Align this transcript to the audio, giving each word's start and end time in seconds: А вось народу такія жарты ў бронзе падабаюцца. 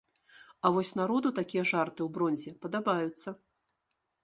А 0.67 0.71
вось 0.77 0.93
народу 0.99 1.31
такія 1.41 1.63
жарты 1.73 2.01
ў 2.07 2.09
бронзе 2.17 2.57
падабаюцца. 2.67 3.29